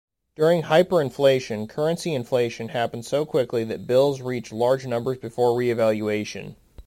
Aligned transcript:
During 0.35 0.63
hyperinflation, 0.63 1.69
currency 1.69 2.15
inflation 2.15 2.69
happens 2.69 3.07
so 3.07 3.23
quickly 3.23 3.63
that 3.65 3.85
bills 3.85 4.19
reach 4.19 4.51
large 4.51 4.87
numbers 4.87 5.19
before 5.19 5.55
revaluation. 5.55 6.55